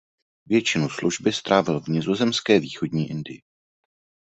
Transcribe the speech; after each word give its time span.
Většinu 0.45 0.89
služby 0.89 1.31
strávil 1.33 1.79
v 1.81 1.87
Nizozemské 1.87 2.59
východní 2.59 3.09
Indii. 3.09 3.41